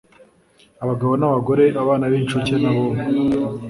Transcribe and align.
abagabo 0.83 1.13
n’abagore, 1.17 1.63
abana 1.81 2.05
b’incuke 2.11 2.55
n’abonka 2.61 3.05